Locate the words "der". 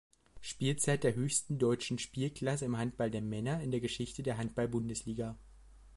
1.03-1.13, 3.11-3.21, 3.69-3.81, 4.23-4.39